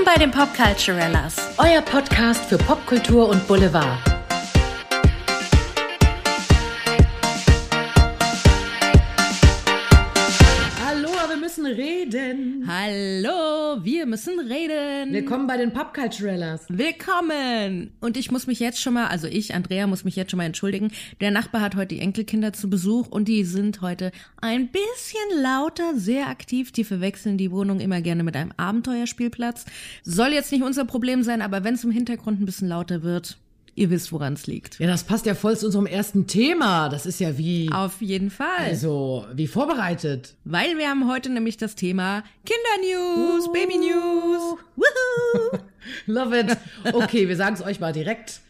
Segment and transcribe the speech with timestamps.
[0.00, 1.36] Willkommen bei den Popculturellas.
[1.58, 3.98] Euer Podcast für Popkultur und Boulevard.
[14.10, 15.12] Müssen reden.
[15.12, 16.66] Willkommen bei den Popculturellas.
[16.68, 17.92] Willkommen.
[18.00, 20.46] Und ich muss mich jetzt schon mal, also ich, Andrea, muss mich jetzt schon mal
[20.46, 20.90] entschuldigen.
[21.20, 25.94] Der Nachbar hat heute die Enkelkinder zu Besuch und die sind heute ein bisschen lauter,
[25.94, 26.72] sehr aktiv.
[26.72, 29.64] Die verwechseln die Wohnung immer gerne mit einem Abenteuerspielplatz.
[30.02, 33.38] Soll jetzt nicht unser Problem sein, aber wenn es im Hintergrund ein bisschen lauter wird,
[33.74, 34.78] ihr wisst, woran es liegt.
[34.78, 36.88] Ja, das passt ja voll zu unserem ersten Thema.
[36.88, 38.46] Das ist ja wie, Auf jeden Fall.
[38.66, 40.34] also, wie vorbereitet.
[40.44, 44.56] Weil wir haben heute nämlich das Thema Kindernews, Baby News.
[44.76, 45.58] Woohoo!
[46.06, 46.56] Love it.
[46.92, 48.40] Okay, wir sagen es euch mal direkt.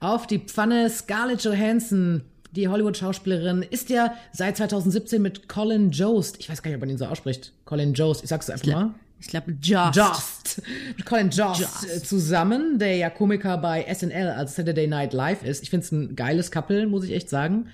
[0.00, 2.22] Auf die Pfanne Scarlett Johansson,
[2.52, 6.90] die Hollywood-Schauspielerin, ist ja seit 2017 mit Colin Jost, ich weiß gar nicht, ob man
[6.90, 8.94] ihn so ausspricht, Colin Jost, ich sag's einfach mal.
[9.18, 9.96] Ich glaube, Just.
[9.96, 10.62] Jost.
[10.96, 11.84] Mit Colin Jost, Jost.
[11.96, 15.62] äh, zusammen, der ja Komiker bei SNL, also Saturday Night Live ist.
[15.62, 17.68] Ich find's ein geiles Couple, muss ich echt sagen.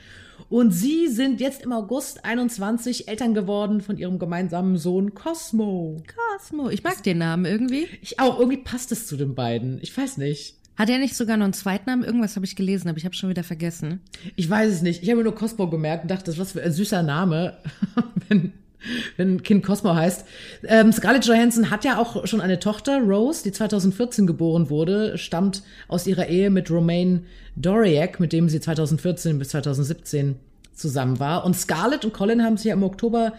[0.49, 6.03] Und sie sind jetzt im August 21 Eltern geworden von ihrem gemeinsamen Sohn Cosmo.
[6.37, 6.69] Cosmo.
[6.71, 7.87] Ich mag den Namen irgendwie.
[8.03, 9.79] Ich auch, irgendwie passt es zu den beiden.
[9.83, 10.57] Ich weiß nicht.
[10.77, 12.05] Hat er nicht sogar noch einen Zweitnamen?
[12.05, 14.01] Irgendwas habe ich gelesen, aber ich habe schon wieder vergessen.
[14.37, 15.03] Ich weiß es nicht.
[15.03, 17.59] Ich habe nur Cosmo gemerkt und dachte, das was für ein süßer Name,
[18.29, 18.53] wenn,
[19.17, 20.25] wenn ein Kind Cosmo heißt.
[20.65, 25.63] Ähm, Scarlett Johansson hat ja auch schon eine Tochter, Rose, die 2014 geboren wurde, stammt
[25.89, 30.37] aus ihrer Ehe mit Romain Doriak, mit dem sie 2014 bis 2017
[30.75, 31.45] zusammen war.
[31.45, 33.33] Und Scarlett und Colin haben sich ja im Oktober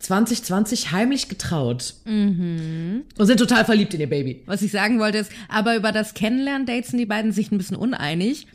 [0.00, 1.94] 2020 heimlich getraut.
[3.18, 4.42] Und sind total verliebt in ihr Baby.
[4.46, 7.76] Was ich sagen wollte ist, aber über das Kennenlernen-Date sind die beiden sich ein bisschen
[7.76, 8.46] uneinig.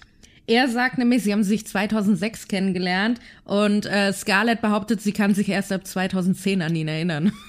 [0.45, 5.47] Er sagt nämlich, sie haben sich 2006 kennengelernt und äh, Scarlett behauptet, sie kann sich
[5.49, 7.31] erst ab 2010 an ihn erinnern.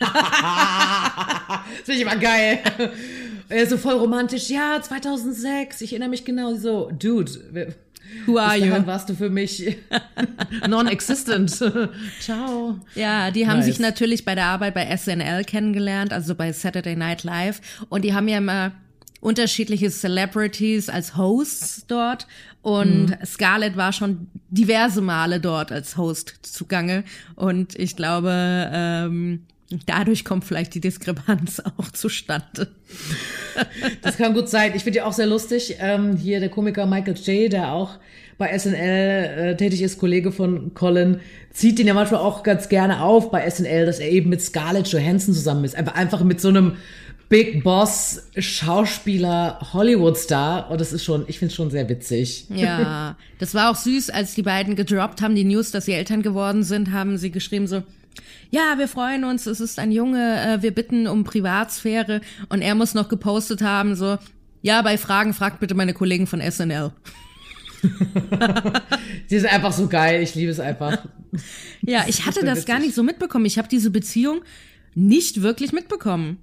[0.00, 2.58] Das finde ich immer geil.
[3.48, 4.48] Er ist so voll romantisch.
[4.48, 5.80] Ja, 2006.
[5.82, 6.54] Ich erinnere mich genau.
[6.56, 7.30] So, Dude,
[8.26, 8.74] Who are you?
[8.86, 9.76] warst du für mich
[10.68, 11.50] non-existent.
[12.20, 12.80] Ciao.
[12.94, 13.66] Ja, die haben Nice.
[13.66, 17.60] sich natürlich bei der Arbeit bei SNL kennengelernt, also bei Saturday Night Live.
[17.88, 18.72] Und die haben ja immer
[19.22, 22.26] unterschiedliche Celebrities als Hosts dort.
[22.60, 27.04] Und Scarlett war schon diverse Male dort als Host zugange.
[27.36, 28.30] Und ich glaube,
[28.72, 29.46] ähm,
[29.86, 32.68] dadurch kommt vielleicht die Diskrepanz auch zustande.
[34.02, 34.72] Das kann gut sein.
[34.74, 35.76] Ich finde ja auch sehr lustig.
[35.78, 37.98] Ähm, hier der Komiker Michael J., der auch
[38.38, 41.20] bei SNL äh, tätig ist, Kollege von Colin,
[41.52, 44.88] zieht ihn ja manchmal auch ganz gerne auf bei SNL, dass er eben mit Scarlett
[44.88, 45.76] Johansson zusammen ist.
[45.76, 46.76] Einfach, einfach mit so einem
[47.32, 50.70] Big Boss Schauspieler Hollywood-Star.
[50.70, 52.44] Und das ist schon, ich finde es schon sehr witzig.
[52.50, 56.20] Ja, das war auch süß, als die beiden gedroppt haben, die News, dass sie Eltern
[56.20, 57.84] geworden sind, haben sie geschrieben so,
[58.50, 62.20] ja, wir freuen uns, es ist ein Junge, äh, wir bitten um Privatsphäre
[62.50, 64.18] und er muss noch gepostet haben so,
[64.60, 66.92] ja, bei Fragen fragt bitte meine Kollegen von SNL.
[69.30, 70.22] Die ist einfach so geil.
[70.22, 70.98] Ich liebe es einfach.
[71.80, 73.46] Ja, ich hatte das gar nicht so mitbekommen.
[73.46, 74.42] Ich habe diese Beziehung
[74.94, 76.36] nicht wirklich mitbekommen.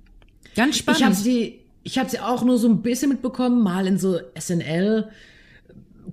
[0.59, 0.99] Ganz spannend.
[1.01, 4.19] Ich habe sie, ich habe sie auch nur so ein bisschen mitbekommen, mal in so
[4.39, 5.09] SNL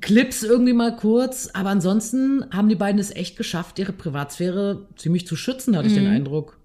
[0.01, 5.27] Clips irgendwie mal kurz, aber ansonsten haben die beiden es echt geschafft, ihre Privatsphäre ziemlich
[5.27, 6.59] zu schützen, hatte ich den Eindruck.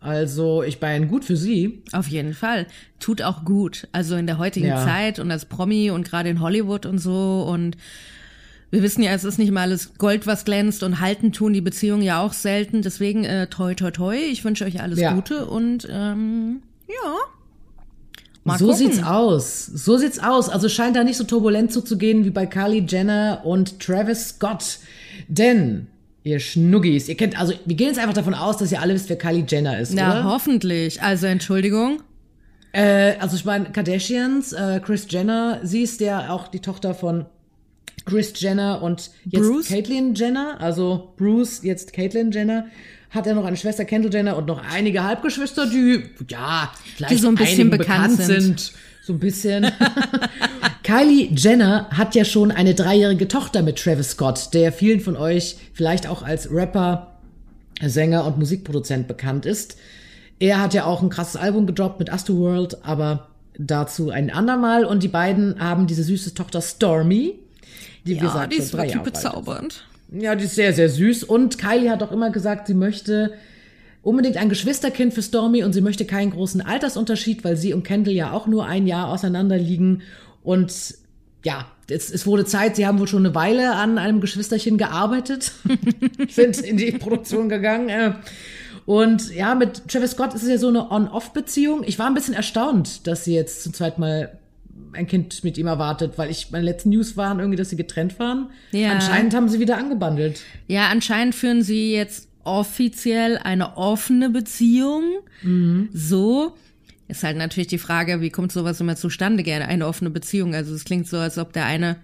[0.00, 1.82] Also, ich meine, gut für sie.
[1.92, 2.66] Auf jeden Fall.
[3.00, 3.88] Tut auch gut.
[3.90, 4.84] Also in der heutigen Ja.
[4.84, 7.44] Zeit und als Promi und gerade in Hollywood und so.
[7.48, 7.76] Und
[8.70, 11.60] wir wissen ja, es ist nicht mal alles Gold, was glänzt und halten tun die
[11.62, 12.82] Beziehungen ja auch selten.
[12.82, 14.16] Deswegen äh, toi, toi, toi.
[14.16, 15.14] Ich wünsche euch alles Ja.
[15.14, 17.16] Gute und ähm, ja.
[18.44, 18.78] Mal so gucken.
[18.92, 19.66] sieht's aus.
[19.66, 20.50] So sieht's aus.
[20.50, 24.78] Also scheint da nicht so turbulent zuzugehen wie bei Kylie Jenner und Travis Scott.
[25.28, 25.86] Denn,
[26.24, 29.08] ihr Schnuggis, ihr kennt, also wir gehen jetzt einfach davon aus, dass ihr alle wisst,
[29.08, 30.24] wer Kylie Jenner ist, Na, oder?
[30.24, 31.02] hoffentlich.
[31.02, 32.02] Also Entschuldigung.
[32.72, 37.24] Äh, also ich meine, Kardashians, äh, Chris Jenner, sie ist ja auch die Tochter von
[38.04, 39.68] Chris Jenner und jetzt Bruce?
[39.68, 42.66] Caitlyn Jenner, also Bruce, jetzt Caitlyn Jenner.
[43.14, 47.16] Hat er noch eine Schwester Kendall Jenner und noch einige Halbgeschwister, die, ja, vielleicht Die
[47.16, 48.72] so ein bisschen einigen bekannt sind.
[49.02, 49.70] So ein bisschen.
[50.82, 55.56] Kylie Jenner hat ja schon eine dreijährige Tochter mit Travis Scott, der vielen von euch
[55.72, 57.18] vielleicht auch als Rapper,
[57.80, 59.76] Sänger und Musikproduzent bekannt ist.
[60.40, 64.84] Er hat ja auch ein krasses Album gedroppt mit Astroworld, aber dazu ein andermal.
[64.84, 67.38] Und die beiden haben diese süße Tochter Stormy,
[68.04, 69.84] die Ja, gesagt die ist wirklich bezaubernd.
[70.16, 71.24] Ja, die ist sehr, sehr süß.
[71.24, 73.32] Und Kylie hat auch immer gesagt, sie möchte
[74.02, 78.14] unbedingt ein Geschwisterkind für Stormy und sie möchte keinen großen Altersunterschied, weil sie und Kendall
[78.14, 80.02] ja auch nur ein Jahr auseinander liegen.
[80.42, 80.72] Und
[81.44, 85.52] ja, es, es wurde Zeit, sie haben wohl schon eine Weile an einem Geschwisterchen gearbeitet,
[86.28, 87.88] sind in die Produktion gegangen.
[87.88, 88.12] äh.
[88.86, 91.84] Und ja, mit Travis Scott ist es ja so eine On-Off-Beziehung.
[91.86, 94.38] Ich war ein bisschen erstaunt, dass sie jetzt zum zweiten Mal
[94.94, 98.18] ein Kind mit ihm erwartet, weil ich meine letzten News waren irgendwie, dass sie getrennt
[98.18, 98.50] waren.
[98.72, 98.92] Ja.
[98.92, 100.42] Anscheinend haben sie wieder angebandelt.
[100.66, 105.04] Ja, anscheinend führen sie jetzt offiziell eine offene Beziehung.
[105.92, 106.54] So.
[107.08, 110.54] Ist halt natürlich die Frage, wie kommt sowas immer zustande, gerne eine offene Beziehung.
[110.54, 111.96] Also es klingt so, als ob der eine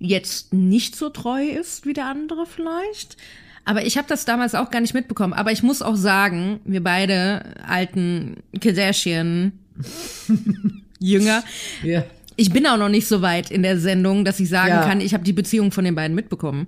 [0.00, 3.16] jetzt nicht so treu ist wie der andere vielleicht.
[3.64, 5.32] Aber ich habe das damals auch gar nicht mitbekommen.
[5.32, 9.52] Aber ich muss auch sagen, wir beide alten Kardashian
[11.00, 11.42] Jünger,
[11.82, 12.04] Ja.
[12.36, 14.86] ich bin auch noch nicht so weit in der Sendung, dass ich sagen Ja.
[14.86, 16.66] kann, ich habe die Beziehung von den beiden mitbekommen.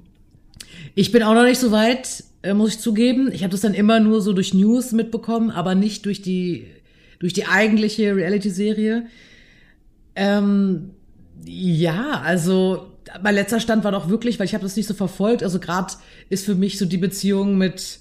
[0.94, 3.30] Ich bin auch noch nicht so weit, äh, muss ich zugeben.
[3.32, 6.66] Ich habe das dann immer nur so durch News mitbekommen, aber nicht durch die
[7.20, 9.06] durch die eigentliche Reality-Serie.
[10.16, 10.90] Ähm,
[11.44, 12.88] ja, also
[13.22, 15.42] mein letzter Stand war doch wirklich, weil ich habe das nicht so verfolgt.
[15.42, 15.92] Also gerade
[16.30, 18.00] ist für mich so die Beziehung mit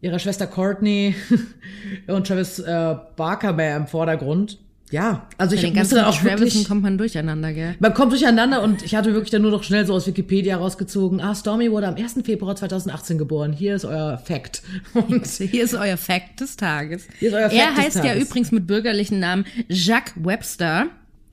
[0.00, 1.14] ihrer Schwester Courtney
[2.06, 4.58] und Travis äh, Barker mehr im Vordergrund.
[4.94, 7.74] Ja, also Bei ich musste dann auch Travisen wirklich kommt man durcheinander, gell?
[7.80, 11.20] man kommt durcheinander und ich hatte wirklich dann nur noch schnell so aus Wikipedia rausgezogen.
[11.20, 12.20] Ah, Stormy wurde am 1.
[12.24, 13.52] Februar 2018 geboren.
[13.52, 14.62] Hier ist euer Fact.
[14.94, 17.08] Und Hier ist euer Fact des Tages.
[17.18, 18.28] Hier ist euer Fact er des heißt ja Tages.
[18.28, 20.86] übrigens mit bürgerlichen Namen Jacques Webster.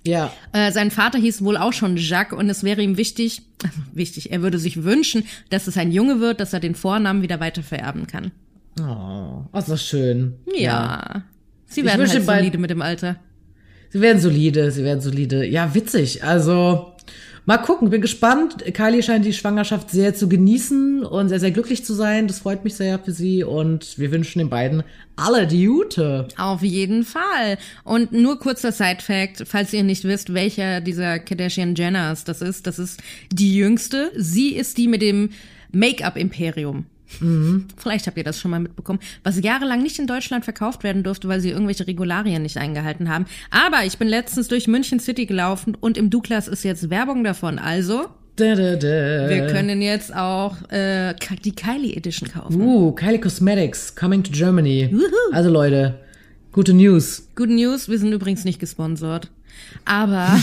[0.07, 3.43] ja, Äh, sein Vater hieß wohl auch schon Jacques und es wäre ihm wichtig,
[3.93, 7.39] wichtig, er würde sich wünschen, dass es ein Junge wird, dass er den Vornamen wieder
[7.39, 8.31] weiter vererben kann.
[8.81, 10.33] oh, das ist schön.
[10.57, 11.21] Ja.
[11.67, 13.17] Sie Ich werden halt solide mit dem Alter.
[13.91, 15.45] Sie werden solide, sie werden solide.
[15.45, 16.23] Ja, witzig.
[16.23, 16.93] Also,
[17.45, 18.63] mal gucken, bin gespannt.
[18.73, 22.27] Kylie scheint die Schwangerschaft sehr zu genießen und sehr, sehr glücklich zu sein.
[22.27, 24.83] Das freut mich sehr für sie und wir wünschen den beiden
[25.17, 26.29] alle die Jute.
[26.37, 27.57] Auf jeden Fall.
[27.83, 32.67] Und nur kurzer Side-Fact, falls ihr nicht wisst, welcher dieser Kardashian Jenners das ist.
[32.67, 34.11] Das ist die jüngste.
[34.15, 35.31] Sie ist die mit dem
[35.73, 36.85] Make-up-Imperium.
[37.77, 41.27] Vielleicht habt ihr das schon mal mitbekommen, was jahrelang nicht in Deutschland verkauft werden durfte,
[41.27, 43.25] weil sie irgendwelche Regularien nicht eingehalten haben.
[43.49, 47.59] Aber ich bin letztens durch München City gelaufen und im Douglas ist jetzt Werbung davon.
[47.59, 48.05] Also,
[48.37, 49.29] Da, da, da.
[49.29, 51.13] wir können jetzt auch äh,
[51.43, 52.61] die Kylie Edition kaufen.
[52.61, 54.89] Uh, Kylie Cosmetics coming to Germany.
[55.31, 55.99] Also Leute,
[56.51, 57.27] gute News.
[57.35, 59.29] Good News, wir sind übrigens nicht gesponsert.
[59.85, 60.27] Aber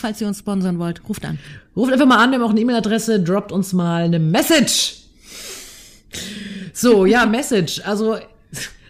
[0.00, 1.38] falls ihr uns sponsern wollt, ruft an.
[1.76, 5.03] Ruft einfach mal an, wir haben auch eine E-Mail-Adresse, droppt uns mal eine Message.
[6.72, 7.80] So, ja, Message.
[7.84, 8.16] Also,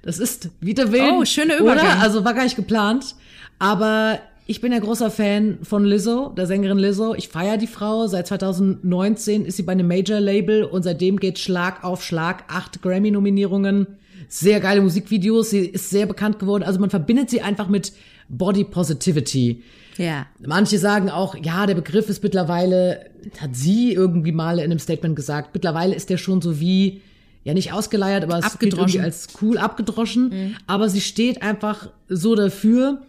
[0.03, 1.13] das ist wieder wild.
[1.13, 1.87] Oh, schöner Übergang.
[1.87, 2.01] Oder?
[2.01, 3.15] Also, war gar nicht geplant.
[3.59, 7.15] Aber ich bin ja großer Fan von Lizzo, der Sängerin Lizzo.
[7.15, 8.07] Ich feiere die Frau.
[8.07, 12.45] Seit 2019 ist sie bei einem Major-Label und seitdem geht Schlag auf Schlag.
[12.49, 13.87] Acht Grammy-Nominierungen.
[14.29, 15.51] Sehr geile Musikvideos.
[15.51, 16.63] Sie ist sehr bekannt geworden.
[16.63, 17.93] Also, man verbindet sie einfach mit
[18.29, 19.63] Body Positivity.
[19.97, 20.27] Ja.
[20.45, 23.11] Manche sagen auch, ja, der Begriff ist mittlerweile,
[23.41, 27.01] hat sie irgendwie mal in einem Statement gesagt, mittlerweile ist der schon so wie,
[27.45, 30.57] ja nicht ausgeleiert, aber es gilt irgendwie als cool abgedroschen.
[30.67, 33.03] Aber sie steht einfach so dafür,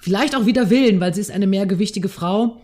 [0.00, 2.60] vielleicht auch wider Willen, weil sie ist eine mehrgewichtige Frau.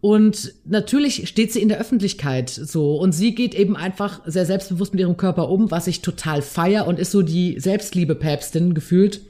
[0.00, 2.96] Und natürlich steht sie in der Öffentlichkeit so.
[2.96, 6.86] Und sie geht eben einfach sehr selbstbewusst mit ihrem Körper um, was ich total feier
[6.86, 9.20] und ist so die Selbstliebe-Päpstin gefühlt.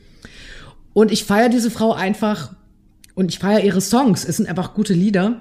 [0.93, 2.53] Und ich feiere diese Frau einfach
[3.15, 4.25] und ich feiere ihre Songs.
[4.25, 5.41] Es sind einfach gute Lieder.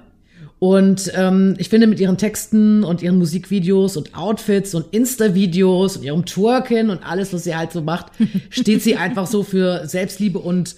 [0.59, 6.03] Und ähm, ich finde, mit ihren Texten und ihren Musikvideos und Outfits und Insta-Videos und
[6.03, 8.07] ihrem Twerken und alles, was sie halt so macht,
[8.49, 10.75] steht sie einfach so für Selbstliebe und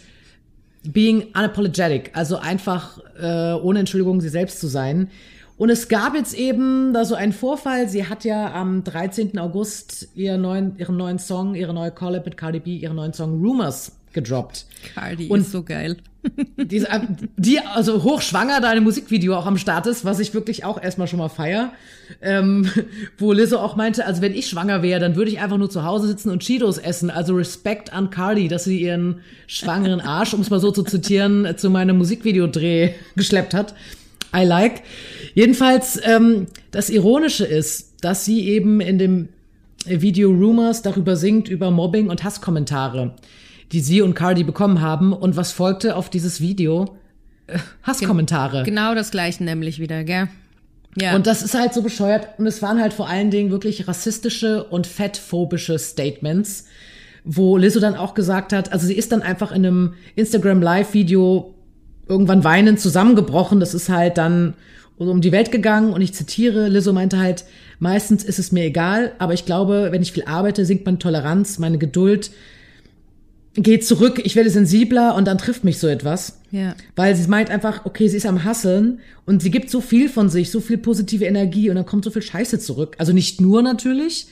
[0.83, 2.11] being unapologetic.
[2.13, 5.09] Also einfach äh, ohne Entschuldigung sie selbst zu sein.
[5.57, 7.89] Und es gab jetzt eben da so einen Vorfall.
[7.89, 9.37] Sie hat ja am 13.
[9.39, 13.41] August ihren neuen, ihren neuen Song, ihre neue Collab mit Cardi B, ihren neuen Song
[13.41, 14.65] Rumors gedroppt.
[14.93, 15.97] Cardi Und- ist so geil.
[16.57, 16.85] Die,
[17.37, 21.07] die also hochschwanger da ein Musikvideo auch am Start ist, was ich wirklich auch erstmal
[21.07, 21.71] schon mal feier.
[22.21, 22.69] Ähm,
[23.17, 25.85] wo Lizzo auch meinte, also wenn ich schwanger wäre, dann würde ich einfach nur zu
[25.85, 27.09] Hause sitzen und Cheetos essen.
[27.09, 31.53] Also Respekt an Cardi, dass sie ihren schwangeren Arsch, um es mal so zu zitieren,
[31.55, 33.73] zu meinem Musikvideodreh geschleppt hat.
[34.35, 34.81] I like.
[35.35, 39.29] Jedenfalls, ähm, das Ironische ist, dass sie eben in dem
[39.85, 43.15] Video Rumors darüber singt, über Mobbing und Hasskommentare,
[43.71, 45.13] die sie und Cardi bekommen haben.
[45.13, 46.97] Und was folgte auf dieses Video?
[47.47, 48.63] Äh, Hasskommentare.
[48.63, 50.27] Genau das gleiche nämlich wieder, gell?
[50.95, 51.15] Ja.
[51.15, 52.27] Und das ist halt so bescheuert.
[52.37, 56.65] Und es waren halt vor allen Dingen wirklich rassistische und fettphobische Statements,
[57.23, 61.53] wo Lizzo dann auch gesagt hat, also sie ist dann einfach in einem Instagram Live-Video
[62.07, 63.59] irgendwann weinend zusammengebrochen.
[63.59, 64.55] Das ist halt dann
[64.97, 67.45] um die Welt gegangen und ich zitiere, Lizzo meinte halt,
[67.79, 71.59] meistens ist es mir egal, aber ich glaube, wenn ich viel arbeite, sinkt meine Toleranz,
[71.59, 72.31] meine Geduld.
[73.63, 76.39] Geht zurück, ich werde sensibler und dann trifft mich so etwas.
[76.51, 76.75] Ja.
[76.95, 80.29] Weil sie meint einfach, okay, sie ist am Hasseln und sie gibt so viel von
[80.29, 82.95] sich, so viel positive Energie und dann kommt so viel Scheiße zurück.
[82.97, 84.27] Also nicht nur natürlich,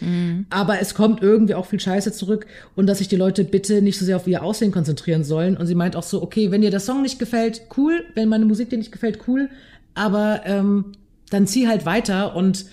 [0.50, 4.00] aber es kommt irgendwie auch viel Scheiße zurück und dass sich die Leute bitte nicht
[4.00, 5.58] so sehr auf ihr Aussehen konzentrieren sollen.
[5.58, 8.46] Und sie meint auch so, okay, wenn dir der Song nicht gefällt, cool, wenn meine
[8.46, 9.50] Musik dir nicht gefällt, cool,
[9.94, 10.94] aber ähm,
[11.30, 12.66] dann zieh halt weiter und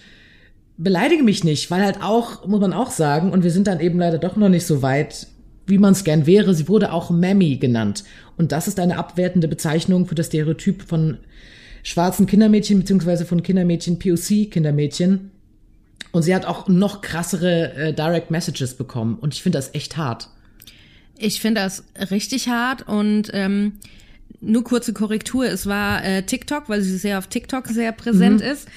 [0.76, 3.98] beleidige mich nicht, weil halt auch, muss man auch sagen, und wir sind dann eben
[3.98, 5.28] leider doch noch nicht so weit,
[5.66, 6.54] wie man es gern wäre.
[6.54, 8.04] Sie wurde auch Mammy genannt.
[8.36, 11.18] Und das ist eine abwertende Bezeichnung für das Stereotyp von
[11.82, 15.30] schwarzen Kindermädchen, beziehungsweise von Kindermädchen, POC-Kindermädchen.
[16.12, 19.16] Und sie hat auch noch krassere äh, Direct Messages bekommen.
[19.20, 20.28] Und ich finde das echt hart.
[21.18, 23.74] Ich finde das richtig hart und ähm,
[24.40, 28.68] nur kurze Korrektur, es war äh, TikTok, weil sie sehr auf TikTok sehr präsent ist.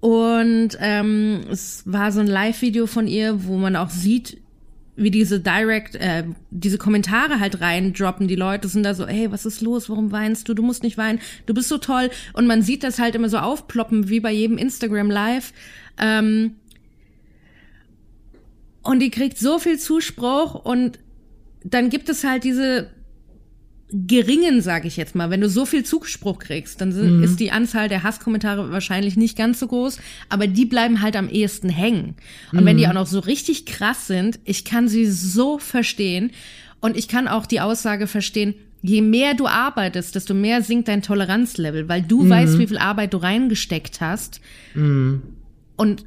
[0.00, 4.38] Und ähm, es war so ein Live-Video von ihr, wo man auch sieht,
[4.96, 8.28] wie diese Direct, äh, diese Kommentare halt reindroppen.
[8.28, 9.88] Die Leute sind da so, hey, was ist los?
[9.88, 10.54] Warum weinst du?
[10.54, 11.20] Du musst nicht weinen.
[11.46, 12.10] Du bist so toll.
[12.32, 15.52] Und man sieht das halt immer so aufploppen, wie bei jedem Instagram Live.
[15.98, 16.56] Ähm,
[18.82, 20.98] und die kriegt so viel Zuspruch und
[21.64, 22.90] dann gibt es halt diese
[23.92, 27.50] geringen, sage ich jetzt mal, wenn du so viel Zuspruch kriegst, dann sind, ist die
[27.50, 32.14] Anzahl der Hasskommentare wahrscheinlich nicht ganz so groß, aber die bleiben halt am ehesten hängen.
[32.52, 36.30] Und wenn die auch noch so richtig krass sind, ich kann sie so verstehen
[36.80, 41.02] und ich kann auch die Aussage verstehen, je mehr du arbeitest, desto mehr sinkt dein
[41.02, 44.40] Toleranzlevel, weil du weißt, wie viel Arbeit du reingesteckt hast.
[44.74, 46.04] Und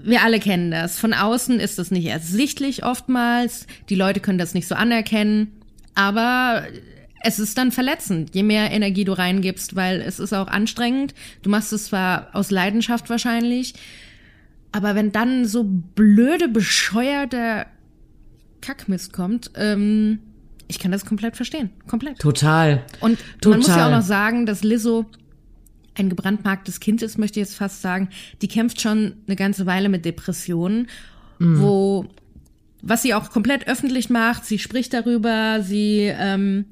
[0.00, 0.98] wir alle kennen das.
[0.98, 3.66] Von außen ist das nicht ersichtlich oftmals.
[3.88, 5.48] Die Leute können das nicht so anerkennen.
[5.94, 6.62] Aber
[7.22, 11.14] es ist dann verletzend, je mehr Energie du reingibst, weil es ist auch anstrengend.
[11.42, 13.74] Du machst es zwar aus Leidenschaft wahrscheinlich,
[14.72, 17.66] aber wenn dann so blöde, bescheuerter
[18.60, 20.20] Kackmist kommt, ähm,
[20.68, 21.70] ich kann das komplett verstehen.
[21.86, 22.18] Komplett.
[22.18, 22.84] Total.
[23.00, 23.50] Und Total.
[23.50, 25.06] man muss ja auch noch sagen, dass Lizzo
[25.94, 28.10] ein gebrandmarktes Kind ist, möchte ich jetzt fast sagen.
[28.42, 30.88] Die kämpft schon eine ganze Weile mit Depressionen,
[31.40, 32.06] wo,
[32.82, 36.66] was sie auch komplett öffentlich macht, sie spricht darüber, sie ähm,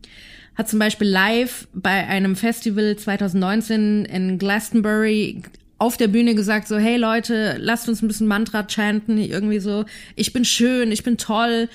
[0.57, 5.43] hat zum Beispiel live bei einem Festival 2019 in Glastonbury
[5.79, 9.85] auf der Bühne gesagt so, hey Leute, lasst uns ein bisschen Mantra chanten, irgendwie so,
[10.15, 11.69] ich bin schön, ich bin toll.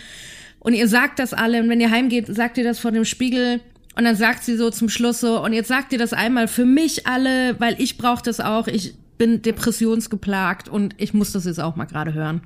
[0.59, 3.61] Und ihr sagt das alle und wenn ihr heimgeht, sagt ihr das vor dem Spiegel
[3.95, 6.65] und dann sagt sie so zum Schluss so und jetzt sagt ihr das einmal für
[6.65, 11.59] mich alle, weil ich brauche das auch, ich bin depressionsgeplagt und ich muss das jetzt
[11.59, 12.41] auch mal gerade hören.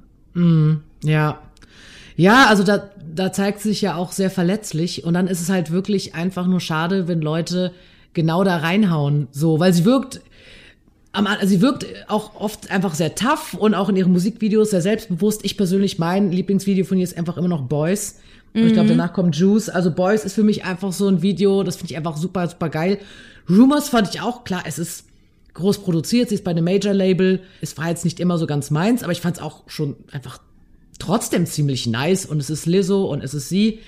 [1.03, 1.39] Ja.
[2.15, 5.49] Ja, also da, da zeigt sie sich ja auch sehr verletzlich und dann ist es
[5.49, 7.71] halt wirklich einfach nur schade, wenn Leute
[8.13, 10.21] genau da reinhauen, so, weil sie wirkt,
[11.11, 14.81] am, also sie wirkt auch oft einfach sehr tough und auch in ihren Musikvideos sehr
[14.81, 15.43] selbstbewusst.
[15.43, 18.19] Ich persönlich, mein Lieblingsvideo von ihr ist einfach immer noch Boys.
[18.53, 19.67] Und ich glaube, danach kommt Juice.
[19.67, 22.69] Also Boys ist für mich einfach so ein Video, das finde ich einfach super, super
[22.69, 22.99] geil.
[23.49, 25.05] Rumors fand ich auch, klar, es ist
[25.55, 27.41] groß produziert, sie ist bei einem Major-Label.
[27.59, 30.39] Es war jetzt nicht immer so ganz meins, aber ich fand es auch schon einfach
[30.99, 32.25] trotzdem ziemlich nice.
[32.25, 33.79] Und es ist Lizzo und es ist sie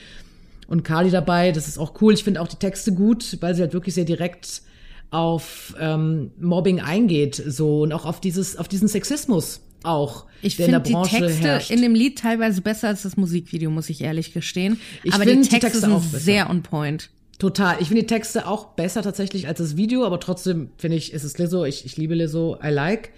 [0.68, 1.52] und Cardi dabei.
[1.52, 2.14] Das ist auch cool.
[2.14, 4.62] Ich finde auch die Texte gut, weil sie halt wirklich sehr direkt
[5.10, 10.66] auf ähm, Mobbing eingeht, so und auch auf dieses, auf diesen Sexismus auch, Ich der
[10.66, 11.72] in der finde die Texte herrscht.
[11.72, 14.80] in dem Lied teilweise besser als das Musikvideo, muss ich ehrlich gestehen.
[15.04, 16.20] Ich aber die find die Texte, Texte sind auch besser.
[16.20, 17.10] sehr on point.
[17.40, 17.78] Total.
[17.80, 21.24] Ich finde die Texte auch besser tatsächlich als das Video, aber trotzdem finde ich, ist
[21.24, 21.64] es Lizzo.
[21.64, 22.58] Ich, ich liebe Lizzo.
[22.64, 23.12] I like.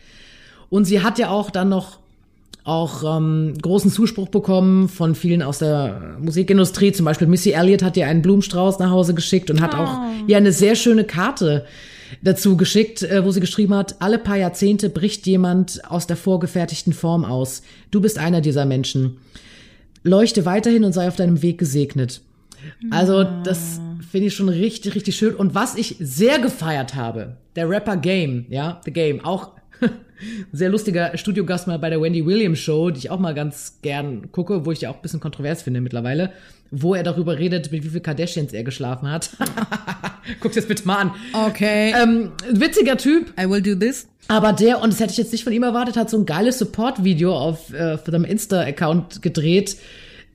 [0.69, 1.99] Und sie hat ja auch dann noch
[2.63, 6.91] auch ähm, großen Zuspruch bekommen von vielen aus der Musikindustrie.
[6.91, 10.37] Zum Beispiel Missy Elliott hat ihr einen Blumenstrauß nach Hause geschickt und hat auch ihr
[10.37, 11.65] eine sehr schöne Karte
[12.21, 16.93] dazu geschickt, äh, wo sie geschrieben hat, alle paar Jahrzehnte bricht jemand aus der vorgefertigten
[16.93, 17.61] Form aus.
[17.91, 19.17] Du bist einer dieser Menschen.
[20.03, 22.21] Leuchte weiterhin und sei auf deinem Weg gesegnet.
[22.89, 23.79] Also das
[24.11, 25.35] finde ich schon richtig, richtig schön.
[25.35, 29.51] Und was ich sehr gefeiert habe, der Rapper Game, ja, The Game, auch
[30.51, 34.31] sehr lustiger Studiogast mal bei der Wendy Williams Show, die ich auch mal ganz gern
[34.31, 36.31] gucke, wo ich ja auch ein bisschen kontrovers finde mittlerweile,
[36.71, 39.31] wo er darüber redet, mit wie viel Kardashians er geschlafen hat.
[40.39, 41.11] Guck das bitte mal an.
[41.33, 41.93] Okay.
[42.01, 44.07] Ähm, witziger Typ, I will do this.
[44.27, 46.59] aber der, und das hätte ich jetzt nicht von ihm erwartet, hat so ein geiles
[46.59, 49.77] Support-Video auf äh, für seinem Insta-Account gedreht.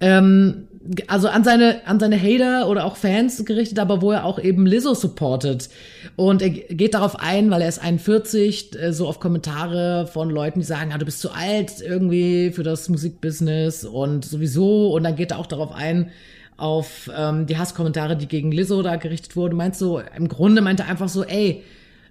[0.00, 0.68] Ähm,
[1.06, 4.66] also an seine, an seine Hater oder auch Fans gerichtet, aber wo er auch eben
[4.66, 5.70] Lizzo supportet.
[6.16, 10.60] Und er geht darauf ein, weil er ist 41, äh, so auf Kommentare von Leuten,
[10.60, 14.92] die sagen, ja, du bist zu alt irgendwie für das Musikbusiness und sowieso.
[14.92, 16.10] Und dann geht er auch darauf ein,
[16.56, 19.56] auf ähm, die Hasskommentare, die gegen Lizzo da gerichtet wurden.
[19.56, 21.62] Meinst so, im Grunde meinte er einfach so, ey,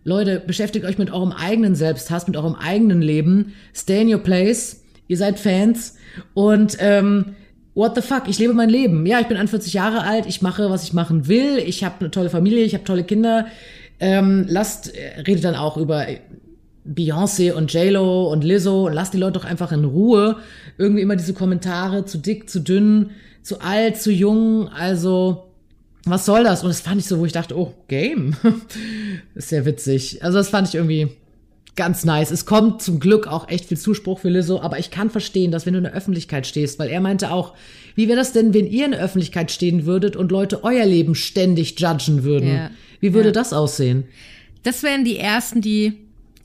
[0.03, 3.53] Leute, beschäftigt euch mit eurem eigenen Selbsthass, mit eurem eigenen Leben.
[3.73, 4.83] Stay in your place.
[5.07, 5.95] Ihr seid Fans.
[6.33, 7.35] Und ähm,
[7.75, 9.05] what the fuck, ich lebe mein Leben.
[9.05, 12.11] Ja, ich bin 41 Jahre alt, ich mache, was ich machen will, ich habe eine
[12.11, 13.47] tolle Familie, ich habe tolle Kinder.
[13.99, 16.05] Ähm, lasst, äh, redet dann auch über
[16.85, 20.37] Beyoncé und J-Lo und Lizzo und lasst die Leute doch einfach in Ruhe.
[20.77, 23.11] Irgendwie immer diese Kommentare, zu dick, zu dünn,
[23.41, 25.49] zu alt, zu jung, also
[26.05, 26.63] was soll das?
[26.63, 28.35] Und das fand ich so, wo ich dachte, oh, Game.
[29.35, 30.23] ist sehr witzig.
[30.23, 31.09] Also das fand ich irgendwie
[31.75, 32.31] ganz nice.
[32.31, 35.65] Es kommt zum Glück auch echt viel Zuspruch für Lizzo, aber ich kann verstehen, dass
[35.65, 37.53] wenn du in der Öffentlichkeit stehst, weil er meinte auch,
[37.95, 41.15] wie wäre das denn, wenn ihr in der Öffentlichkeit stehen würdet und Leute euer Leben
[41.15, 42.49] ständig judgen würden?
[42.49, 42.71] Ja.
[42.99, 43.33] Wie würde ja.
[43.33, 44.05] das aussehen?
[44.63, 45.93] Das wären die ersten, die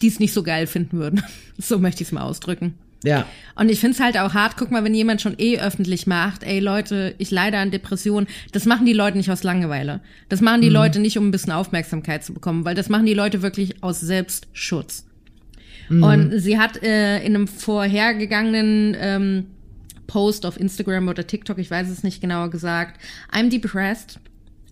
[0.02, 1.22] es nicht so geil finden würden.
[1.58, 2.74] so möchte ich es mal ausdrücken.
[3.04, 3.26] Ja.
[3.54, 6.42] Und ich finde es halt auch hart, guck mal, wenn jemand schon eh öffentlich macht,
[6.42, 10.00] ey Leute, ich leide an Depressionen, das machen die Leute nicht aus Langeweile.
[10.28, 10.74] Das machen die mhm.
[10.74, 14.00] Leute nicht, um ein bisschen Aufmerksamkeit zu bekommen, weil das machen die Leute wirklich aus
[14.00, 15.07] Selbstschutz.
[15.88, 16.02] Mhm.
[16.02, 19.46] Und sie hat äh, in einem vorhergegangenen ähm,
[20.06, 23.00] Post auf Instagram oder TikTok, ich weiß es nicht genauer gesagt,
[23.32, 24.20] I'm depressed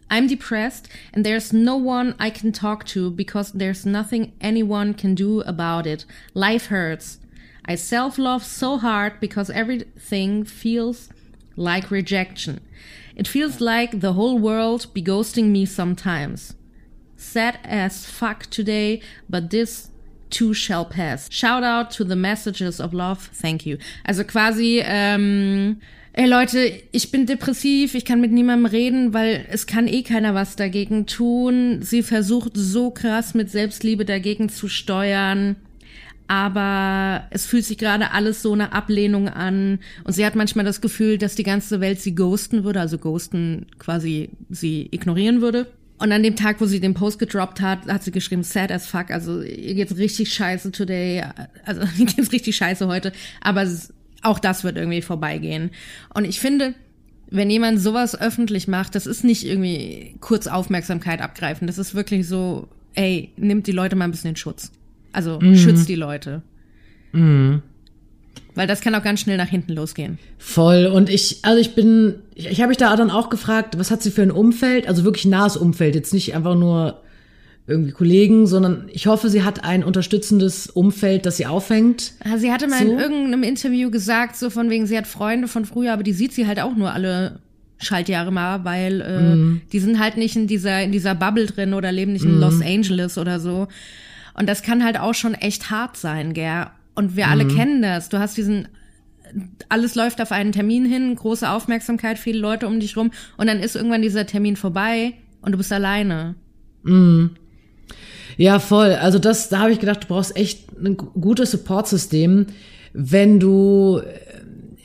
[0.08, 5.14] I'm depressed and there's no one I can talk to because there's nothing anyone can
[5.14, 6.04] do about it.
[6.32, 7.18] Life hurts.
[7.64, 11.08] I self love so hard because everything feels
[11.56, 12.60] like rejection.
[13.16, 16.54] It feels like the whole world be ghosting me sometimes.
[17.16, 19.90] Sad as fuck today, but this
[20.30, 21.28] too shall pass.
[21.30, 23.30] Shout out to the messages of love.
[23.40, 23.78] Thank you.
[24.04, 25.78] Also quasi, ähm,
[26.12, 30.34] ey Leute, ich bin depressiv, ich kann mit niemandem reden, weil es kann eh keiner
[30.34, 31.80] was dagegen tun.
[31.82, 35.56] Sie versucht so krass mit Selbstliebe dagegen zu steuern.
[36.28, 39.78] Aber es fühlt sich gerade alles so eine Ablehnung an.
[40.02, 43.66] Und sie hat manchmal das Gefühl, dass die ganze Welt sie ghosten würde, also ghosten
[43.78, 45.68] quasi sie ignorieren würde.
[45.98, 48.86] Und an dem Tag, wo sie den Post gedroppt hat, hat sie geschrieben, sad as
[48.86, 51.24] fuck, also ihr geht's richtig scheiße today,
[51.64, 53.66] also ihr geht's richtig scheiße heute, aber
[54.22, 55.70] auch das wird irgendwie vorbeigehen.
[56.12, 56.74] Und ich finde,
[57.30, 61.66] wenn jemand sowas öffentlich macht, das ist nicht irgendwie kurz Aufmerksamkeit abgreifen.
[61.66, 64.72] Das ist wirklich so, ey, nimmt die Leute mal ein bisschen in Schutz.
[65.12, 65.56] Also mhm.
[65.56, 66.42] schützt die Leute.
[67.12, 67.62] Mhm.
[68.56, 70.18] Weil das kann auch ganz schnell nach hinten losgehen.
[70.38, 70.86] Voll.
[70.86, 74.02] Und ich, also ich bin, ich, ich habe mich da dann auch gefragt, was hat
[74.02, 74.88] sie für ein Umfeld?
[74.88, 77.02] Also wirklich nahes Umfeld, jetzt nicht einfach nur
[77.66, 82.12] irgendwie Kollegen, sondern ich hoffe, sie hat ein unterstützendes Umfeld, das sie aufhängt.
[82.36, 82.92] Sie hatte mal so.
[82.92, 86.32] in irgendeinem Interview gesagt, so von wegen, sie hat Freunde von früher, aber die sieht
[86.32, 87.40] sie halt auch nur alle
[87.78, 89.60] Schaltjahre mal, weil äh, mm.
[89.72, 92.40] die sind halt nicht in dieser in dieser Bubble drin oder leben nicht in mm.
[92.40, 93.68] Los Angeles oder so.
[94.32, 96.66] Und das kann halt auch schon echt hart sein, gell?
[96.96, 97.30] Und wir mm.
[97.30, 97.54] alle mhm.
[97.54, 98.08] kennen das.
[98.08, 98.68] Du hast diesen
[99.68, 103.60] alles läuft auf einen Termin hin, große Aufmerksamkeit, viele Leute um dich rum und dann
[103.60, 106.36] ist irgendwann dieser Termin vorbei und du bist alleine.
[106.82, 107.30] Mhm.
[108.36, 108.92] Ja, voll.
[108.92, 112.46] Also das, da habe ich gedacht, du brauchst echt ein gutes Support-System,
[112.92, 114.02] wenn du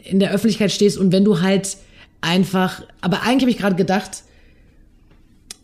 [0.04, 1.78] in der Öffentlichkeit stehst und wenn du halt
[2.22, 4.24] einfach, aber eigentlich habe ich gerade gedacht,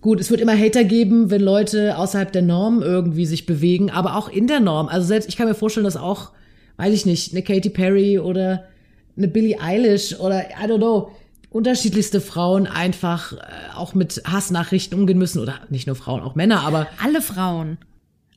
[0.01, 4.15] gut, es wird immer Hater geben, wenn Leute außerhalb der Norm irgendwie sich bewegen, aber
[4.15, 4.87] auch in der Norm.
[4.87, 6.31] Also selbst, ich kann mir vorstellen, dass auch,
[6.77, 8.65] weiß ich nicht, eine Katy Perry oder
[9.17, 11.11] eine Billie Eilish oder I don't know,
[11.49, 13.37] unterschiedlichste Frauen einfach äh,
[13.75, 17.77] auch mit Hassnachrichten umgehen müssen oder nicht nur Frauen, auch Männer, aber alle Frauen.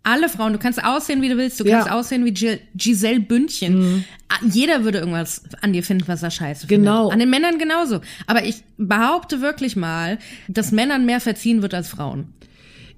[0.03, 1.99] Alle Frauen, du kannst aussehen, wie du willst, du kannst ja.
[1.99, 3.79] aussehen wie Gil Giselle Bündchen.
[3.79, 4.05] Mhm.
[4.51, 6.87] Jeder würde irgendwas an dir finden, was er scheiße findet.
[6.87, 7.11] Genau.
[7.11, 8.01] An den Männern genauso.
[8.27, 12.33] Aber ich behaupte wirklich mal, dass Männern mehr verziehen wird als Frauen.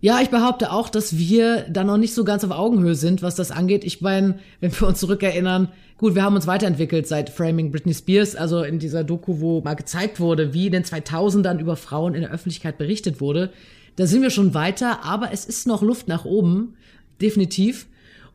[0.00, 3.34] Ja, ich behaupte auch, dass wir da noch nicht so ganz auf Augenhöhe sind, was
[3.34, 3.84] das angeht.
[3.84, 5.68] Ich meine, wenn wir uns zurückerinnern,
[6.02, 9.74] Gut, wir haben uns weiterentwickelt seit Framing Britney Spears, also in dieser Doku, wo mal
[9.74, 13.52] gezeigt wurde, wie in den 2000ern über Frauen in der Öffentlichkeit berichtet wurde.
[13.96, 16.74] Da sind wir schon weiter, aber es ist noch Luft nach oben,
[17.20, 17.86] definitiv.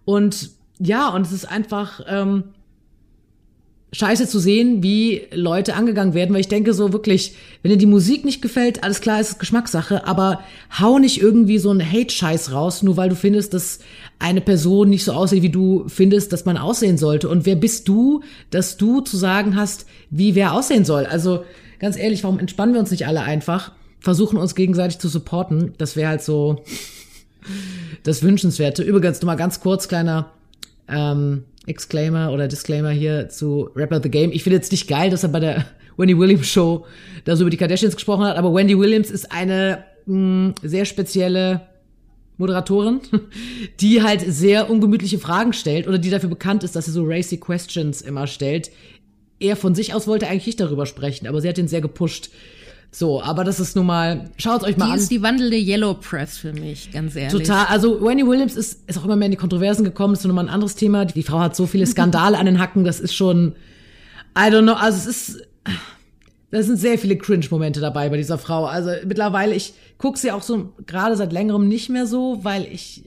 [0.05, 2.43] Und ja, und es ist einfach, ähm,
[3.93, 7.85] scheiße zu sehen, wie Leute angegangen werden, weil ich denke so wirklich, wenn dir die
[7.85, 10.41] Musik nicht gefällt, alles klar, ist Geschmackssache, aber
[10.77, 13.79] hau nicht irgendwie so einen Hate-Scheiß raus, nur weil du findest, dass
[14.19, 17.29] eine Person nicht so aussieht, wie du findest, dass man aussehen sollte.
[17.29, 21.05] Und wer bist du, dass du zu sagen hast, wie wer aussehen soll?
[21.05, 21.45] Also
[21.79, 25.73] ganz ehrlich, warum entspannen wir uns nicht alle einfach, versuchen uns gegenseitig zu supporten?
[25.77, 26.63] Das wäre halt so
[28.03, 28.83] das Wünschenswerte.
[28.83, 30.31] Übrigens, nur mal ganz kurz, kleiner
[30.87, 34.31] ähm, Exclaimer oder Disclaimer hier zu Rapper the Game.
[34.31, 35.65] Ich finde jetzt nicht geil, dass er bei der
[35.97, 36.85] Wendy Williams Show
[37.25, 40.85] da so über die Kardashians gesprochen hat, aber Wendy Williams ist eine mh, mm, sehr
[40.85, 41.61] spezielle
[42.37, 43.01] Moderatorin,
[43.79, 47.37] die halt sehr ungemütliche Fragen stellt oder die dafür bekannt ist, dass sie so racy
[47.37, 48.71] Questions immer stellt.
[49.39, 52.29] Er von sich aus wollte eigentlich nicht darüber sprechen, aber sie hat ihn sehr gepusht.
[52.91, 54.97] So, aber das ist nun mal, schaut euch mal die an.
[54.97, 57.31] Die ist die wandelnde Yellow Press für mich, ganz ehrlich.
[57.31, 57.65] Total.
[57.67, 60.35] Also Wendy Williams ist, ist auch immer mehr in die Kontroversen gekommen, das ist nun
[60.35, 61.05] mal ein anderes Thema.
[61.05, 63.55] Die Frau hat so viele Skandale an den Hacken, das ist schon,
[64.37, 65.47] I don't know, also es ist,
[66.51, 68.65] da sind sehr viele Cringe-Momente dabei bei dieser Frau.
[68.65, 73.03] Also mittlerweile, ich gucke sie auch so gerade seit längerem nicht mehr so, weil ich.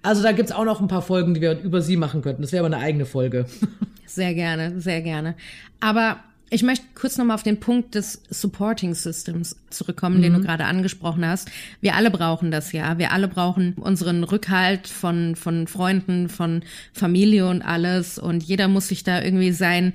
[0.00, 2.42] Also da gibt's auch noch ein paar Folgen, die wir über sie machen könnten.
[2.42, 3.46] Das wäre aber eine eigene Folge.
[4.06, 5.34] Sehr gerne, sehr gerne.
[5.80, 6.16] Aber
[6.50, 10.22] ich möchte kurz nochmal auf den Punkt des Supporting Systems zurückkommen, mhm.
[10.22, 11.50] den du gerade angesprochen hast.
[11.80, 12.98] Wir alle brauchen das ja.
[12.98, 18.18] Wir alle brauchen unseren Rückhalt von, von Freunden, von Familie und alles.
[18.18, 19.92] Und jeder muss sich da irgendwie sein,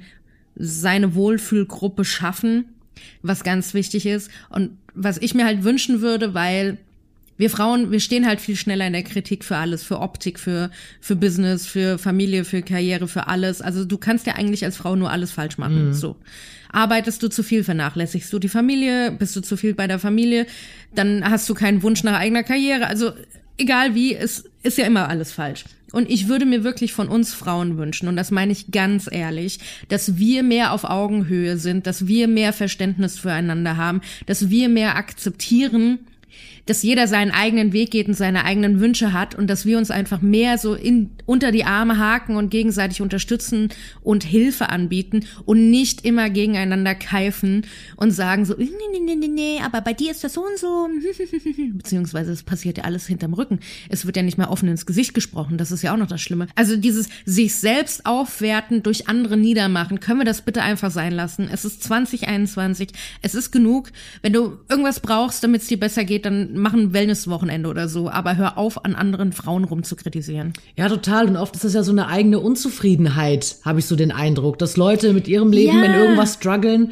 [0.56, 2.66] seine Wohlfühlgruppe schaffen,
[3.22, 4.30] was ganz wichtig ist.
[4.50, 6.78] Und was ich mir halt wünschen würde, weil
[7.38, 10.70] wir Frauen, wir stehen halt viel schneller in der Kritik für alles, für Optik, für,
[11.02, 13.62] für Business, für Familie, für Karriere, für alles.
[13.62, 15.88] Also du kannst ja eigentlich als Frau nur alles falsch machen.
[15.88, 15.94] Mhm.
[15.94, 16.16] So.
[16.72, 20.48] Arbeitest du zu viel, vernachlässigst du die Familie, bist du zu viel bei der Familie,
[20.94, 22.88] dann hast du keinen Wunsch nach eigener Karriere.
[22.88, 23.12] Also
[23.58, 25.66] egal wie, es ist ja immer alles falsch.
[25.92, 29.60] Und ich würde mir wirklich von uns Frauen wünschen, und das meine ich ganz ehrlich,
[29.90, 34.96] dass wir mehr auf Augenhöhe sind, dass wir mehr Verständnis füreinander haben, dass wir mehr
[34.96, 36.00] akzeptieren,
[36.66, 39.92] dass jeder seinen eigenen Weg geht und seine eigenen Wünsche hat und dass wir uns
[39.92, 43.70] einfach mehr so in, unter die Arme haken und gegenseitig unterstützen
[44.02, 47.66] und Hilfe anbieten und nicht immer gegeneinander keifen
[47.98, 50.58] und sagen so, nee, nee, nee, nee, nee, aber bei dir ist das so und
[50.58, 50.88] so.
[51.74, 53.60] Beziehungsweise es passiert ja alles hinterm Rücken.
[53.90, 55.58] Es wird ja nicht mehr offen ins Gesicht gesprochen.
[55.58, 56.48] Das ist ja auch noch das Schlimme.
[56.56, 61.50] Also dieses sich selbst aufwerten durch andere niedermachen, können wir das bitte einfach sein lassen.
[61.52, 62.90] Es ist 2021.
[63.22, 63.92] Es ist genug.
[64.22, 68.10] Wenn du irgendwas brauchst, damit es dir besser geht, dann mach ein Wellness-Wochenende oder so,
[68.10, 70.54] aber hör auf, an anderen Frauen rumzukritisieren.
[70.78, 71.28] Ja, total.
[71.28, 74.78] Und oft ist das ja so eine eigene Unzufriedenheit, habe ich so den Eindruck, dass
[74.78, 75.86] Leute mit ihrem Leben ja.
[75.86, 76.92] in irgendwas strugglen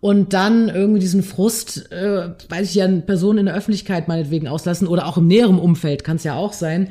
[0.00, 4.86] und dann irgendwie diesen Frust, äh, weiß ich ja, Personen in der Öffentlichkeit meinetwegen auslassen
[4.86, 6.90] oder auch im näheren Umfeld kann es ja auch sein.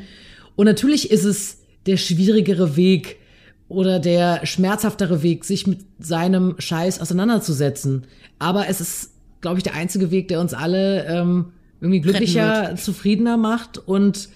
[0.55, 3.17] Und natürlich ist es der schwierigere Weg
[3.67, 8.05] oder der schmerzhaftere Weg, sich mit seinem Scheiß auseinanderzusetzen.
[8.39, 13.37] Aber es ist, glaube ich, der einzige Weg, der uns alle ähm, irgendwie glücklicher, zufriedener
[13.37, 14.29] macht und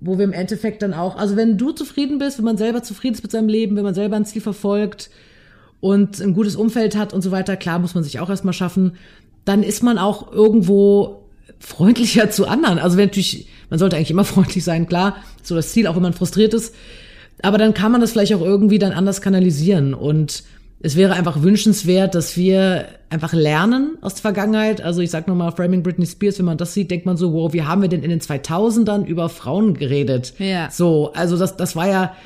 [0.00, 3.14] wo wir im Endeffekt dann auch, also wenn du zufrieden bist, wenn man selber zufrieden
[3.14, 5.10] ist mit seinem Leben, wenn man selber ein Ziel verfolgt
[5.80, 8.92] und ein gutes Umfeld hat und so weiter, klar muss man sich auch erstmal schaffen,
[9.44, 11.26] dann ist man auch irgendwo
[11.58, 12.78] freundlicher zu anderen.
[12.78, 16.02] Also wenn natürlich, man sollte eigentlich immer freundlich sein, klar, so das Ziel, auch wenn
[16.02, 16.74] man frustriert ist.
[17.42, 20.44] Aber dann kann man das vielleicht auch irgendwie dann anders kanalisieren und
[20.82, 24.80] es wäre einfach wünschenswert, dass wir einfach lernen aus der Vergangenheit.
[24.80, 27.52] Also ich sag nochmal, Framing Britney Spears, wenn man das sieht, denkt man so, wow,
[27.52, 30.32] wie haben wir denn in den 2000ern über Frauen geredet?
[30.38, 30.70] Ja.
[30.70, 32.16] So, also das, das war ja,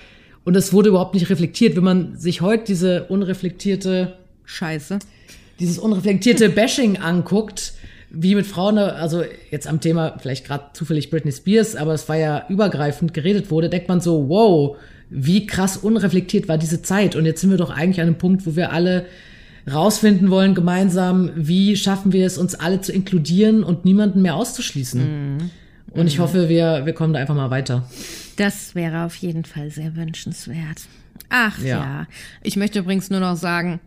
[0.45, 1.75] und es wurde überhaupt nicht reflektiert.
[1.75, 5.01] Wenn man sich heute diese unreflektierte Scheiße,
[5.59, 7.73] dieses unreflektierte Bashing anguckt,
[8.11, 12.17] wie mit Frauen, also jetzt am Thema vielleicht gerade zufällig Britney Spears, aber es war
[12.17, 14.77] ja übergreifend geredet wurde, denkt man so, wow,
[15.11, 17.17] wie krass unreflektiert war diese Zeit.
[17.17, 19.07] Und jetzt sind wir doch eigentlich an einem Punkt, wo wir alle
[19.71, 25.37] rausfinden wollen gemeinsam, wie schaffen wir es, uns alle zu inkludieren und niemanden mehr auszuschließen.
[25.37, 25.51] Mhm.
[25.91, 27.89] Und ich hoffe, wir, wir kommen da einfach mal weiter.
[28.37, 30.83] Das wäre auf jeden Fall sehr wünschenswert.
[31.29, 31.67] Ach ja.
[31.67, 32.07] ja.
[32.43, 33.81] Ich möchte übrigens nur noch sagen,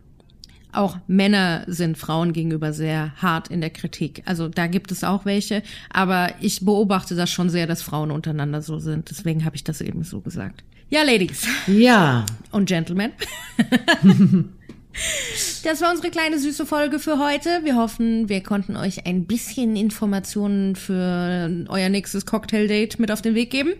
[0.72, 4.22] auch Männer sind Frauen gegenüber sehr hart in der Kritik.
[4.26, 8.62] Also da gibt es auch welche, aber ich beobachte das schon sehr, dass Frauen untereinander
[8.62, 9.10] so sind.
[9.10, 10.64] Deswegen habe ich das eben so gesagt.
[10.90, 11.46] Ja, Ladies.
[11.66, 12.24] Ja.
[12.50, 13.12] Und Gentlemen.
[15.62, 17.60] Das war unsere kleine süße Folge für heute.
[17.62, 23.36] Wir hoffen, wir konnten euch ein bisschen Informationen für euer nächstes Cocktail-Date mit auf den
[23.36, 23.74] Weg geben.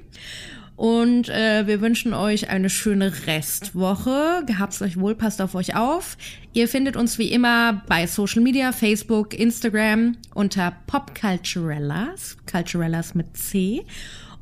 [0.77, 4.45] Und äh, wir wünschen euch eine schöne Restwoche.
[4.47, 6.17] Gehabt's euch wohl, passt auf euch auf.
[6.53, 13.85] Ihr findet uns wie immer bei Social Media, Facebook, Instagram unter Popculturellas, Culturellas mit C.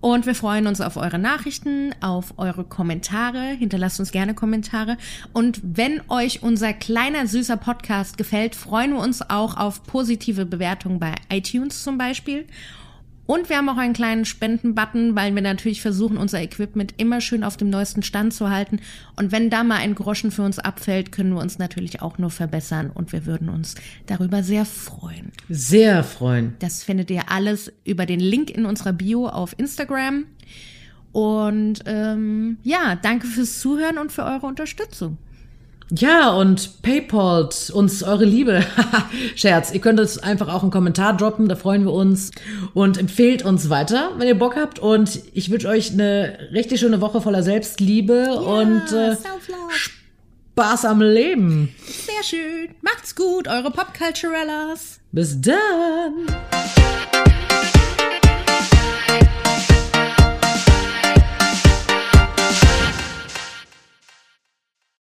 [0.06, 3.40] Und wir freuen uns auf eure Nachrichten, auf eure Kommentare.
[3.40, 4.98] Hinterlasst uns gerne Kommentare.
[5.32, 11.00] Und wenn euch unser kleiner süßer Podcast gefällt, freuen wir uns auch auf positive Bewertungen
[11.00, 12.46] bei iTunes zum Beispiel.
[13.26, 17.42] Und wir haben auch einen kleinen Spenden-Button, weil wir natürlich versuchen, unser Equipment immer schön
[17.42, 18.80] auf dem neuesten Stand zu halten.
[19.16, 22.30] Und wenn da mal ein Groschen für uns abfällt, können wir uns natürlich auch nur
[22.30, 23.74] verbessern und wir würden uns
[24.06, 25.32] darüber sehr freuen.
[25.48, 26.54] Sehr freuen.
[26.60, 30.24] Das findet ihr alles über den Link in unserer Bio auf Instagram.
[31.10, 35.18] Und ähm, ja, danke fürs Zuhören und für eure Unterstützung.
[35.90, 38.64] Ja, und PayPal uns eure Liebe.
[39.36, 42.32] Scherz, ihr könnt es einfach auch einen Kommentar droppen, da freuen wir uns.
[42.74, 44.78] Und empfehlt uns weiter, wenn ihr Bock habt.
[44.80, 49.16] Und ich wünsche euch eine richtig schöne Woche voller Selbstliebe ja, und äh,
[50.56, 51.72] Spaß am Leben.
[51.86, 52.74] Sehr schön.
[52.82, 54.98] Macht's gut, eure Popculturellas.
[55.12, 56.26] Bis dann.